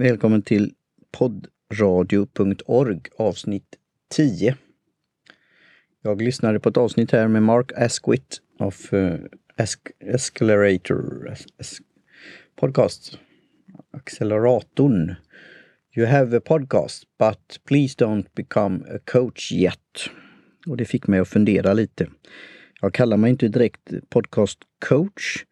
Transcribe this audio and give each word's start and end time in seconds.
Välkommen 0.00 0.42
till 0.42 0.72
poddradio.org 1.12 3.00
avsnitt 3.18 3.76
10. 4.10 4.56
Jag 6.02 6.22
lyssnade 6.22 6.60
på 6.60 6.68
ett 6.68 6.76
avsnitt 6.76 7.10
här 7.10 7.28
med 7.28 7.42
Mark 7.42 7.72
Asquith 7.76 8.38
av 8.58 8.74
uh, 8.92 9.14
Escalator 10.00 11.34
es 11.58 11.78
podcast. 12.56 13.18
Acceleratorn. 13.92 15.14
You 15.96 16.06
have 16.06 16.36
a 16.36 16.40
podcast 16.44 17.02
but 17.18 17.60
please 17.64 18.04
don't 18.04 18.26
become 18.34 18.84
a 18.96 18.98
coach 19.04 19.52
yet. 19.52 20.10
Och 20.66 20.76
det 20.76 20.84
fick 20.84 21.06
mig 21.06 21.20
att 21.20 21.28
fundera 21.28 21.72
lite. 21.72 22.10
Jag 22.80 22.94
kallar 22.94 23.16
mig 23.16 23.30
inte 23.30 23.48
direkt 23.48 23.92
podcast 24.08 24.58
coach. 24.88 25.44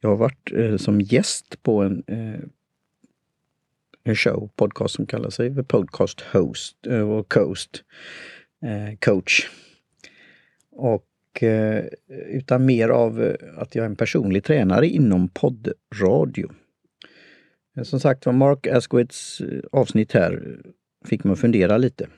Jag 0.00 0.08
har 0.08 0.16
varit 0.16 0.52
eh, 0.52 0.76
som 0.76 1.00
gäst 1.00 1.62
på 1.62 1.82
en, 1.82 2.04
eh, 2.06 2.16
en 2.16 2.50
show, 4.12 4.50
podcast 4.56 4.94
som 4.94 5.06
kallar 5.06 5.30
sig 5.30 5.54
The 5.54 5.62
Podcast 5.62 6.20
Host 6.20 6.86
eh, 6.86 7.10
och 7.10 7.32
Coast 7.32 7.84
eh, 8.62 8.96
Coach. 8.98 9.50
Och 10.72 11.42
eh, 11.42 11.84
utan 12.28 12.66
mer 12.66 12.88
av 12.88 13.22
eh, 13.22 13.34
att 13.56 13.74
jag 13.74 13.82
är 13.82 13.86
en 13.86 13.96
personlig 13.96 14.44
tränare 14.44 14.86
inom 14.86 15.28
poddradio. 15.28 16.50
Eh, 17.76 17.82
som 17.82 18.00
sagt 18.00 18.26
var, 18.26 18.32
Mark 18.32 18.66
Asquiths 18.66 19.42
avsnitt 19.72 20.12
här 20.12 20.58
fick 21.04 21.24
mig 21.24 21.32
att 21.32 21.40
fundera 21.40 21.78
lite. 21.78 22.08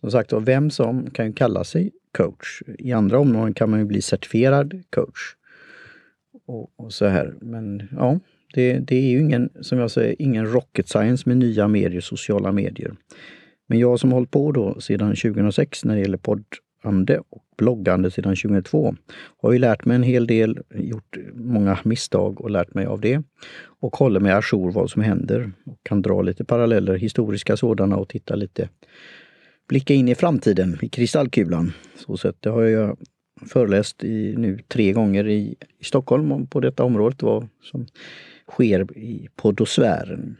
Som 0.00 0.10
sagt 0.10 0.32
var, 0.32 0.40
vem 0.40 0.70
som 0.70 1.10
kan 1.10 1.32
kalla 1.32 1.64
sig 1.64 1.92
coach. 2.16 2.62
I 2.78 2.92
andra 2.92 3.18
områden 3.18 3.54
kan 3.54 3.70
man 3.70 3.78
ju 3.78 3.84
bli 3.84 4.02
certifierad 4.02 4.82
coach. 4.90 5.34
Och, 6.46 6.72
och 6.76 6.92
så 6.92 7.06
här. 7.06 7.34
Men 7.40 7.88
ja, 7.92 8.20
det, 8.54 8.78
det, 8.78 8.96
är 8.96 9.10
ju 9.10 9.20
ingen, 9.20 9.50
som 9.60 9.78
jag 9.78 9.90
säger, 9.90 10.22
ingen 10.22 10.52
rocket 10.52 10.88
science 10.88 11.28
med 11.28 11.36
nya 11.36 11.68
medier, 11.68 12.00
sociala 12.00 12.52
medier. 12.52 12.94
Men 13.66 13.78
jag 13.78 14.00
som 14.00 14.12
hållit 14.12 14.30
på 14.30 14.52
då 14.52 14.80
sedan 14.80 15.16
2006 15.16 15.84
när 15.84 15.94
det 15.94 16.00
gäller 16.00 16.18
poddande 16.18 17.18
och 17.28 17.42
bloggande 17.58 18.10
sedan 18.10 18.36
2002 18.36 18.94
har 19.42 19.52
ju 19.52 19.58
lärt 19.58 19.84
mig 19.84 19.94
en 19.94 20.02
hel 20.02 20.26
del, 20.26 20.58
gjort 20.74 21.16
många 21.34 21.78
misstag 21.84 22.40
och 22.40 22.50
lärt 22.50 22.74
mig 22.74 22.86
av 22.86 23.00
det. 23.00 23.22
Och 23.80 23.96
håller 23.96 24.20
mig 24.20 24.32
ajour 24.32 24.72
vad 24.72 24.90
som 24.90 25.02
händer 25.02 25.52
och 25.66 25.78
kan 25.82 26.02
dra 26.02 26.22
lite 26.22 26.44
paralleller, 26.44 26.94
historiska 26.94 27.56
sådana 27.56 27.96
och 27.96 28.08
titta 28.08 28.34
lite 28.34 28.68
blicka 29.68 29.94
in 29.94 30.08
i 30.08 30.14
framtiden 30.14 30.78
i 30.82 30.88
kristallkulan. 30.88 31.72
Så 31.96 32.16
sätt, 32.16 32.36
det 32.40 32.50
har 32.50 32.62
jag 32.62 32.98
föreläst 33.46 34.04
i 34.04 34.34
nu 34.36 34.58
tre 34.68 34.92
gånger 34.92 35.28
i, 35.28 35.56
i 35.78 35.84
Stockholm 35.84 36.46
på 36.46 36.60
detta 36.60 36.84
området, 36.84 37.22
var 37.22 37.48
som 37.62 37.86
sker 38.50 38.98
i 38.98 39.28
poddosfären. 39.36 40.36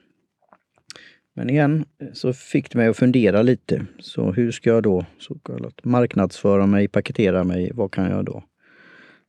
Men 1.34 1.50
igen 1.50 1.84
så 2.12 2.32
fick 2.32 2.70
det 2.70 2.78
mig 2.78 2.88
att 2.88 2.96
fundera 2.96 3.42
lite. 3.42 3.86
Så 3.98 4.32
hur 4.32 4.50
ska 4.50 4.70
jag 4.70 4.82
då 4.82 5.06
så 5.18 5.38
kallat 5.38 5.84
marknadsföra 5.84 6.66
mig, 6.66 6.88
paketera 6.88 7.44
mig? 7.44 7.70
Vad 7.74 7.92
kan 7.92 8.10
jag 8.10 8.24
då 8.24 8.44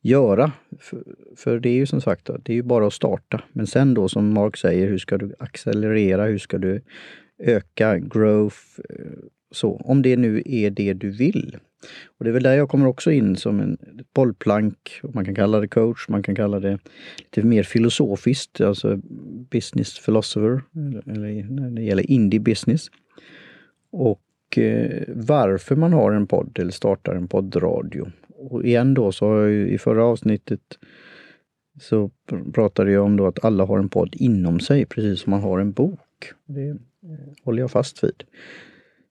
göra? 0.02 0.52
För, 0.80 1.04
för 1.38 1.60
det 1.60 1.70
är 1.70 1.74
ju 1.74 1.86
som 1.86 2.02
sagt, 2.02 2.30
det 2.44 2.52
är 2.52 2.56
ju 2.56 2.64
bara 2.64 2.88
att 2.88 2.94
starta. 2.94 3.44
Men 3.52 3.68
sen 3.68 3.94
då 3.94 4.10
som 4.10 4.34
Mark 4.34 4.58
säger, 4.58 4.88
hur 4.88 4.98
ska 4.98 5.18
du 5.18 5.36
accelerera? 5.40 6.26
Hur 6.26 6.38
ska 6.38 6.58
du 6.58 6.82
öka 7.40 7.98
growth? 7.98 8.58
Eh, 8.90 8.96
så, 9.52 9.76
om 9.76 10.02
det 10.02 10.18
nu 10.18 10.44
är 10.46 10.70
det 10.70 10.94
du 10.94 11.12
vill. 11.12 11.58
Och 12.18 12.26
det 12.26 12.32
är 12.32 12.34
väl 12.34 12.44
där 12.44 12.54
jag 12.54 12.70
kommer 12.70 12.88
också 12.88 13.12
in 13.12 13.36
som 13.36 13.60
en 13.60 13.78
bollplank. 14.14 15.02
Man 15.14 15.26
kan 15.26 15.36
kalla 15.36 15.60
det 15.60 15.68
coach, 15.68 16.10
man 16.10 16.24
kan 16.24 16.36
kalla 16.36 16.60
det 16.60 16.80
lite 17.18 17.44
mer 17.44 17.64
filosofiskt, 17.64 18.62
alltså 18.62 19.00
business 19.52 20.06
philosopher, 20.06 20.62
eller 21.06 21.44
när 21.44 21.70
det 21.70 21.82
gäller 21.82 22.12
indie 22.12 22.40
business. 22.40 22.88
Och 23.92 24.58
eh, 24.58 25.04
varför 25.08 25.76
man 25.76 25.94
har 25.94 26.12
en 26.12 26.28
podd 26.28 26.60
eller 26.60 26.72
startar 26.72 27.16
en 27.16 27.28
poddradio. 27.28 28.12
Och 28.36 28.66
igen 28.66 28.94
då 28.94 29.12
så 29.12 29.28
har 29.28 29.40
jag 29.40 29.52
ju 29.52 29.70
i 29.70 29.78
förra 29.78 30.06
avsnittet 30.06 30.80
så 31.80 32.12
pratade 32.54 32.92
jag 32.92 33.06
om 33.06 33.18
då 33.18 33.28
att 33.28 33.46
alla 33.46 33.66
har 33.66 33.80
en 33.80 33.90
podd 33.90 34.16
inom 34.16 34.60
sig, 34.60 34.86
precis 34.86 35.22
som 35.22 35.32
man 35.32 35.42
har 35.42 35.60
en 35.60 35.72
bok. 35.72 36.32
Det 36.46 36.70
eh, 36.70 36.78
håller 37.44 37.62
jag 37.62 37.72
fast 37.72 38.04
vid. 38.04 38.24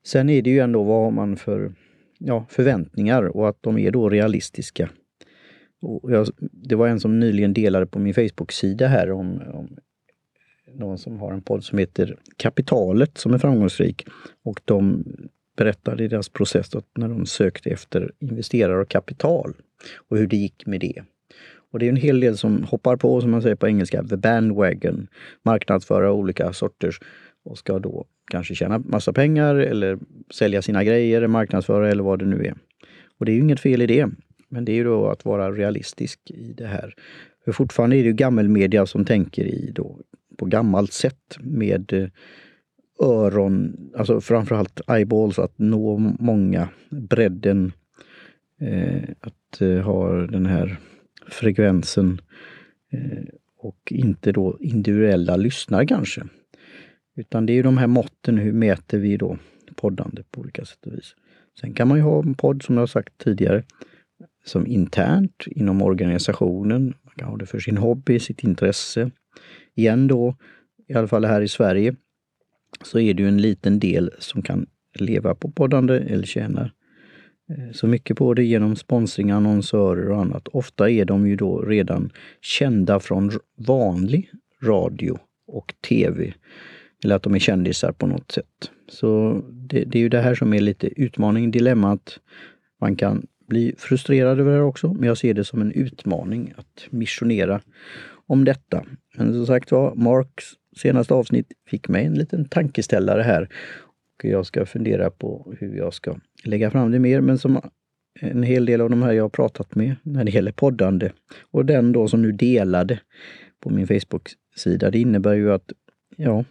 Sen 0.04 0.28
är 0.28 0.42
det 0.42 0.50
ju 0.50 0.58
ändå 0.58 0.82
vad 0.82 1.04
har 1.04 1.10
man 1.10 1.36
för 1.36 1.72
ja, 2.18 2.46
förväntningar 2.48 3.22
och 3.36 3.48
att 3.48 3.62
de 3.62 3.78
är 3.78 3.90
då 3.90 4.08
realistiska. 4.08 4.90
Och 5.80 6.12
jag, 6.12 6.28
det 6.40 6.74
var 6.74 6.88
en 6.88 7.00
som 7.00 7.20
nyligen 7.20 7.52
delade 7.52 7.86
på 7.86 7.98
min 7.98 8.14
Facebook-sida 8.14 8.86
här 8.86 9.10
om, 9.10 9.42
om 9.52 9.68
någon 10.74 10.98
som 10.98 11.18
har 11.18 11.32
en 11.32 11.42
podd 11.42 11.64
som 11.64 11.78
heter 11.78 12.16
Kapitalet 12.36 13.18
som 13.18 13.34
är 13.34 13.38
framgångsrik. 13.38 14.06
Och 14.44 14.60
de 14.64 15.04
berättade 15.56 16.04
i 16.04 16.08
deras 16.08 16.28
process 16.28 16.74
att 16.74 16.86
när 16.96 17.08
de 17.08 17.26
sökte 17.26 17.70
efter 17.70 18.12
investerare 18.18 18.80
och 18.80 18.88
kapital 18.88 19.54
och 20.08 20.18
hur 20.18 20.26
det 20.26 20.36
gick 20.36 20.66
med 20.66 20.80
det. 20.80 21.02
Och 21.70 21.78
det 21.78 21.86
är 21.86 21.90
en 21.90 21.96
hel 21.96 22.20
del 22.20 22.36
som 22.36 22.62
hoppar 22.62 22.96
på, 22.96 23.20
som 23.20 23.30
man 23.30 23.42
säger 23.42 23.56
på 23.56 23.68
engelska, 23.68 24.04
the 24.04 24.16
bandwagon, 24.16 25.08
marknadsföra 25.42 26.12
olika 26.12 26.52
sorters 26.52 27.00
och 27.48 27.58
ska 27.58 27.78
då 27.78 28.06
kanske 28.30 28.54
tjäna 28.54 28.78
massa 28.78 29.12
pengar 29.12 29.54
eller 29.54 29.98
sälja 30.34 30.62
sina 30.62 30.84
grejer, 30.84 31.26
marknadsföra 31.26 31.90
eller 31.90 32.02
vad 32.02 32.18
det 32.18 32.26
nu 32.26 32.44
är. 32.44 32.54
Och 33.18 33.26
det 33.26 33.32
är 33.32 33.34
ju 33.34 33.40
inget 33.40 33.60
fel 33.60 33.82
i 33.82 33.86
det. 33.86 34.08
Men 34.48 34.64
det 34.64 34.72
är 34.72 34.76
ju 34.76 34.84
då 34.84 35.08
att 35.08 35.24
vara 35.24 35.52
realistisk 35.52 36.30
i 36.30 36.52
det 36.56 36.66
här. 36.66 36.94
För 37.44 37.52
fortfarande 37.52 37.96
är 37.96 38.02
det 38.02 38.06
ju 38.06 38.12
gammelmedia 38.12 38.86
som 38.86 39.04
tänker 39.04 39.44
i 39.44 39.70
då 39.74 39.98
på 40.36 40.44
gammalt 40.44 40.92
sätt 40.92 41.38
med 41.40 41.92
eh, 41.92 42.08
öron, 43.00 43.76
alltså 43.96 44.20
framförallt 44.20 44.80
eyeballs, 44.88 45.38
att 45.38 45.58
nå 45.58 45.98
många, 45.98 46.68
bredden, 46.90 47.72
eh, 48.60 49.02
att 49.20 49.60
eh, 49.60 49.78
ha 49.78 50.12
den 50.12 50.46
här 50.46 50.78
frekvensen 51.26 52.20
eh, 52.92 53.24
och 53.56 53.92
inte 53.92 54.32
då 54.32 54.56
individuella 54.60 55.36
lyssnare 55.36 55.86
kanske. 55.86 56.22
Utan 57.18 57.46
det 57.46 57.52
är 57.52 57.54
ju 57.54 57.62
de 57.62 57.78
här 57.78 57.86
måtten, 57.86 58.38
hur 58.38 58.52
mäter 58.52 58.98
vi 58.98 59.16
då 59.16 59.38
poddande 59.76 60.22
på 60.30 60.40
olika 60.40 60.64
sätt 60.64 60.86
och 60.86 60.92
vis. 60.92 61.14
Sen 61.60 61.74
kan 61.74 61.88
man 61.88 61.96
ju 61.96 62.02
ha 62.02 62.22
en 62.22 62.34
podd, 62.34 62.62
som 62.62 62.76
jag 62.76 62.88
sagt 62.88 63.18
tidigare, 63.18 63.62
som 64.44 64.66
internt 64.66 65.44
inom 65.46 65.82
organisationen. 65.82 66.94
Man 67.02 67.14
kan 67.16 67.28
ha 67.28 67.36
det 67.36 67.46
för 67.46 67.58
sin 67.58 67.76
hobby, 67.76 68.18
sitt 68.18 68.44
intresse. 68.44 69.10
Igen 69.74 70.06
då, 70.06 70.36
i 70.88 70.94
alla 70.94 71.08
fall 71.08 71.24
här 71.24 71.40
i 71.40 71.48
Sverige, 71.48 71.94
så 72.84 72.98
är 72.98 73.14
det 73.14 73.22
ju 73.22 73.28
en 73.28 73.42
liten 73.42 73.78
del 73.78 74.10
som 74.18 74.42
kan 74.42 74.66
leva 74.98 75.34
på 75.34 75.50
poddande 75.50 75.98
eller 75.98 76.26
tjäna 76.26 76.70
eh, 77.50 77.72
så 77.72 77.86
mycket 77.86 78.16
på 78.16 78.34
det 78.34 78.44
genom 78.44 78.76
sponsring, 78.76 79.30
annonsörer 79.30 80.10
och 80.10 80.20
annat. 80.20 80.48
Ofta 80.48 80.90
är 80.90 81.04
de 81.04 81.28
ju 81.28 81.36
då 81.36 81.62
redan 81.62 82.10
kända 82.40 83.00
från 83.00 83.30
vanlig 83.56 84.30
radio 84.62 85.18
och 85.46 85.74
tv. 85.88 86.32
Eller 87.04 87.16
att 87.16 87.22
de 87.22 87.34
är 87.34 87.38
kändisar 87.38 87.92
på 87.92 88.06
något 88.06 88.32
sätt. 88.32 88.70
Så 88.88 89.42
det, 89.52 89.84
det 89.84 89.98
är 89.98 90.02
ju 90.02 90.08
det 90.08 90.20
här 90.20 90.34
som 90.34 90.54
är 90.54 90.60
lite 90.60 91.00
utmaning, 91.02 91.50
dilemmat. 91.50 92.18
Man 92.80 92.96
kan 92.96 93.26
bli 93.48 93.74
frustrerad 93.78 94.40
över 94.40 94.50
det 94.50 94.56
här 94.56 94.64
också, 94.64 94.92
men 94.92 95.08
jag 95.08 95.18
ser 95.18 95.34
det 95.34 95.44
som 95.44 95.60
en 95.60 95.72
utmaning 95.72 96.52
att 96.56 96.86
missionera 96.90 97.60
om 98.26 98.44
detta. 98.44 98.84
Men 99.16 99.34
som 99.34 99.46
sagt 99.46 99.72
var, 99.72 99.94
Marks 99.94 100.44
senaste 100.76 101.14
avsnitt 101.14 101.52
fick 101.66 101.88
mig 101.88 102.04
en 102.04 102.14
liten 102.14 102.44
tankeställare 102.44 103.22
här. 103.22 103.48
Och 104.18 104.24
jag 104.24 104.46
ska 104.46 104.66
fundera 104.66 105.10
på 105.10 105.54
hur 105.60 105.76
jag 105.76 105.94
ska 105.94 106.16
lägga 106.44 106.70
fram 106.70 106.90
det 106.90 106.98
mer, 106.98 107.20
men 107.20 107.38
som 107.38 107.60
en 108.20 108.42
hel 108.42 108.66
del 108.66 108.80
av 108.80 108.90
de 108.90 109.02
här 109.02 109.12
jag 109.12 109.24
har 109.24 109.28
pratat 109.28 109.74
med 109.74 109.96
när 110.02 110.24
det 110.24 110.30
gäller 110.30 110.52
poddande 110.52 111.10
och 111.50 111.66
den 111.66 111.92
då 111.92 112.08
som 112.08 112.22
nu 112.22 112.32
delade 112.32 113.00
på 113.60 113.70
min 113.70 113.86
Facebook-sida, 113.86 114.90
det 114.90 114.98
innebär 114.98 115.34
ju 115.34 115.52
att 115.52 115.72
ja, 116.16 116.44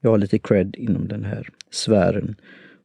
jag 0.00 0.10
har 0.10 0.18
lite 0.18 0.38
cred 0.38 0.76
inom 0.78 1.08
den 1.08 1.24
här 1.24 1.48
sfären. 1.70 2.36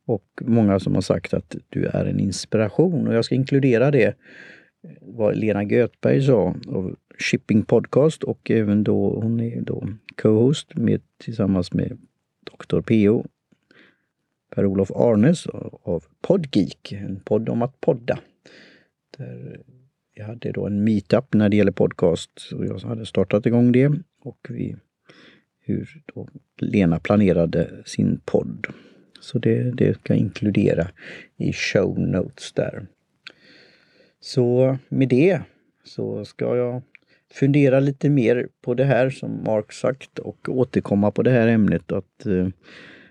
Och 0.06 0.28
många 0.42 0.80
som 0.80 0.96
har 0.96 1.02
sagt 1.02 1.34
att 1.34 1.56
du 1.70 1.86
är 1.86 2.06
en 2.06 2.20
inspiration 2.20 3.08
och 3.08 3.14
jag 3.14 3.26
ska 3.26 3.36
inkludera 3.36 3.92
det 3.92 4.18
vad 5.02 5.38
Lena 5.38 5.64
Göthberg 5.64 6.22
sa 6.22 6.56
av 6.68 6.96
Shipping 7.18 7.64
Podcast 7.64 8.24
och 8.24 8.52
även 8.52 8.84
då 8.84 9.20
hon 9.22 9.40
är 9.40 9.62
då 9.62 9.88
co-host 10.22 10.76
med, 10.76 11.02
tillsammans 11.18 11.74
med 11.74 11.98
Dr. 12.44 12.82
P.O. 12.82 13.26
Per-Olof 14.56 14.92
Arnes 14.92 15.48
av 15.84 16.04
Podgeek, 16.22 16.92
en 16.92 17.20
podd 17.20 17.50
om 17.50 17.62
att 17.62 17.82
podda. 17.82 18.20
Där 19.18 19.62
jag 20.14 20.26
hade 20.26 20.52
då 20.52 20.68
en 20.68 20.84
meetup 20.84 21.34
när 21.34 21.50
det 21.50 21.58
gäller 21.58 21.72
podcast 21.72 22.52
och 22.54 22.66
jag 22.66 22.80
hade 22.80 23.06
startat 23.06 23.46
igång 23.46 23.72
det 23.72 23.92
och 24.20 24.48
vi 24.50 24.76
hur 25.60 26.04
då 26.14 26.28
Lena 26.58 27.00
planerade 27.00 27.70
sin 27.86 28.20
podd. 28.26 28.68
Så 29.20 29.40
det, 29.40 29.72
det 29.72 29.94
ska 29.94 30.14
jag 30.14 30.22
inkludera 30.22 30.88
i 31.38 31.54
show 31.54 32.00
notes 32.00 32.54
där. 32.54 32.88
Så 34.20 34.78
med 34.90 35.10
det 35.10 35.42
så 35.84 36.26
ska 36.26 36.58
jag 36.58 36.82
fundera 37.34 37.80
lite 37.80 38.10
mer 38.10 38.48
på 38.62 38.74
det 38.74 38.84
här 38.84 39.10
som 39.10 39.44
Mark 39.44 39.74
sagt 39.74 40.20
och 40.20 40.50
återkomma 40.50 41.12
på 41.12 41.24
det 41.24 41.32
här 41.32 41.48
ämnet. 41.48 41.92
Att, 41.92 42.26
eh, 42.26 42.48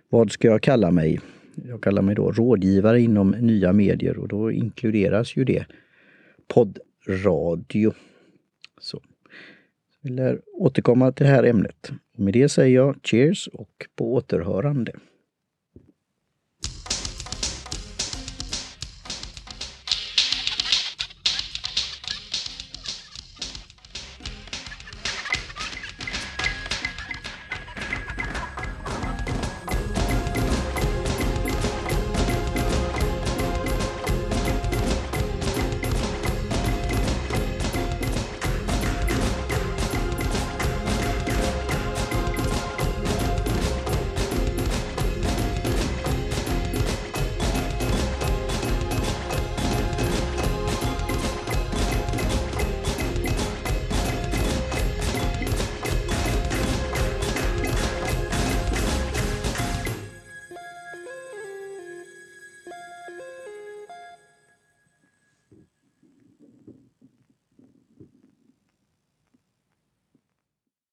vad 0.09 0.31
ska 0.31 0.49
jag 0.49 0.63
kalla 0.63 0.91
mig? 0.91 1.21
Jag 1.55 1.83
kallar 1.83 2.03
mig 2.03 2.15
då 2.15 2.33
rådgivare 2.33 3.01
inom 3.01 3.31
nya 3.31 3.73
medier 3.73 4.19
och 4.19 4.29
då 4.29 4.53
inkluderas 4.53 5.37
ju 5.37 5.45
det 5.45 5.67
poddradio. 6.49 7.93
Så. 8.81 9.03
Vi 10.07 10.13
lär 10.13 10.41
återkomma 10.53 11.13
till 11.13 11.27
det 11.27 11.33
här 11.33 11.43
ämnet. 11.43 11.91
Med 12.17 12.33
det 12.33 12.49
säger 12.49 12.75
jag 12.75 12.97
cheers 13.03 13.49
och 13.53 13.87
på 13.97 14.15
återhörande. 14.15 14.93